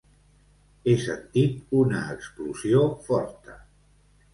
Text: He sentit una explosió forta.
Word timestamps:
He 0.85 0.95
sentit 1.03 1.77
una 1.83 2.03
explosió 2.17 2.85
forta. 3.09 3.65